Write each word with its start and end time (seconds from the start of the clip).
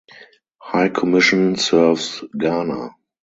High 0.61 0.89
Commission 0.89 1.57
serves 1.57 2.23
Ghana. 2.35 2.89